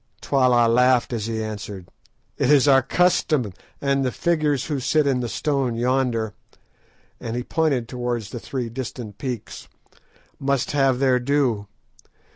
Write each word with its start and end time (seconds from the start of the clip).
Twala 0.19 0.67
laughed 0.67 1.13
as 1.13 1.27
he 1.27 1.43
answered— 1.43 1.87
"It 2.35 2.49
is 2.49 2.67
our 2.67 2.81
custom, 2.81 3.53
and 3.79 4.03
the 4.03 4.11
figures 4.11 4.65
who 4.65 4.79
sit 4.79 5.05
in 5.05 5.27
stone 5.27 5.75
yonder," 5.75 6.33
and 7.19 7.35
he 7.35 7.43
pointed 7.43 7.87
towards 7.87 8.31
the 8.31 8.39
three 8.39 8.67
distant 8.67 9.19
peaks, 9.19 9.67
"must 10.39 10.71
have 10.71 10.97
their 10.97 11.19
due. 11.19 11.67